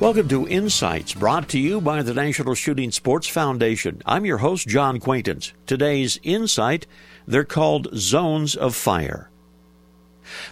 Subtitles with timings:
[0.00, 4.02] Welcome to Insights, brought to you by the National Shooting Sports Foundation.
[4.04, 5.52] I'm your host, John Quaintance.
[5.66, 6.86] Today's Insight,
[7.28, 9.30] they're called Zones of Fire.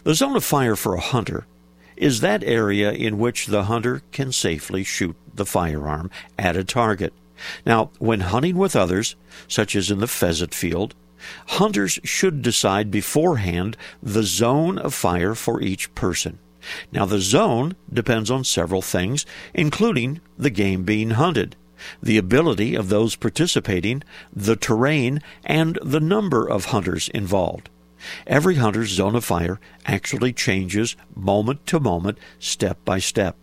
[0.04, 1.44] The zone of fire for a hunter
[1.96, 7.12] is that area in which the hunter can safely shoot the firearm at a target.
[7.66, 9.16] Now, when hunting with others,
[9.48, 10.94] such as in the pheasant field,
[11.48, 16.38] hunters should decide beforehand the zone of fire for each person.
[16.92, 21.56] Now, the zone depends on several things, including the game being hunted,
[22.02, 27.68] the ability of those participating, the terrain, and the number of hunters involved.
[28.26, 33.36] Every hunter's zone of fire actually changes moment to moment, step by step.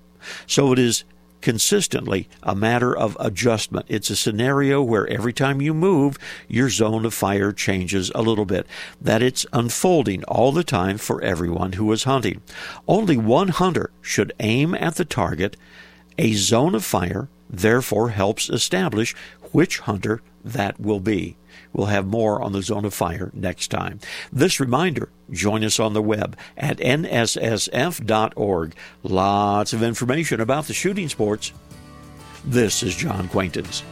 [0.47, 1.05] So it is
[1.41, 3.85] consistently a matter of adjustment.
[3.89, 6.17] It's a scenario where every time you move,
[6.47, 8.67] your zone of fire changes a little bit.
[9.01, 12.41] That it's unfolding all the time for everyone who is hunting.
[12.87, 15.57] Only one hunter should aim at the target.
[16.17, 19.15] A zone of fire therefore helps establish
[19.51, 21.35] which hunter that will be.
[21.73, 23.99] We'll have more on the zone of fire next time.
[24.31, 27.15] This reminder join us on the web at nssf.org.
[29.03, 31.51] Lots of information about the shooting sports.
[32.45, 33.83] This is John Quaintance.